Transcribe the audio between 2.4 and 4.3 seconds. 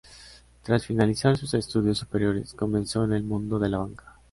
comenzó en el mundo de la banca.